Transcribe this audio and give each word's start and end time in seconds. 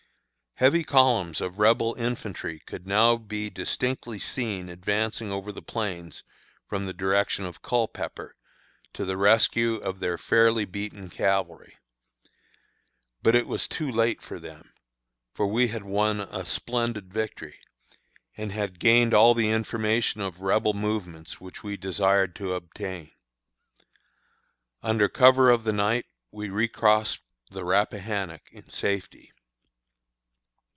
Heavy 0.55 0.83
columns 0.83 1.41
of 1.41 1.57
Rebel 1.57 1.95
infantry 1.95 2.59
could 2.67 2.85
now 2.85 3.15
be 3.17 3.49
distinctly 3.49 4.19
seen 4.19 4.69
advancing 4.69 5.31
over 5.31 5.51
the 5.51 5.61
plains 5.63 6.23
from 6.69 6.85
the 6.85 6.93
direction 6.93 7.45
of 7.45 7.63
Culpepper, 7.63 8.35
to 8.93 9.03
the 9.03 9.17
rescue 9.17 9.77
of 9.77 9.99
their 9.99 10.19
fairly 10.19 10.65
beaten 10.65 11.09
cavalry. 11.09 11.77
But 13.23 13.33
it 13.33 13.47
was 13.47 13.67
too 13.67 13.91
late 13.91 14.21
for 14.21 14.39
them, 14.39 14.71
for 15.33 15.47
we 15.47 15.69
had 15.69 15.81
won 15.81 16.19
a 16.19 16.45
splendid 16.45 17.11
victory, 17.11 17.57
and 18.37 18.51
had 18.51 18.77
gained 18.77 19.15
all 19.15 19.33
the 19.33 19.49
information 19.49 20.21
of 20.21 20.41
Rebel 20.41 20.75
movements 20.75 21.41
which 21.41 21.63
we 21.63 21.75
desired 21.75 22.35
to 22.35 22.53
obtain. 22.53 23.09
Under 24.83 25.09
cover 25.09 25.49
of 25.49 25.63
the 25.63 25.73
night 25.73 26.05
we 26.29 26.49
recrossed 26.51 27.19
the 27.49 27.65
Rappahannock 27.65 28.51
in 28.51 28.69
safety. 28.69 29.31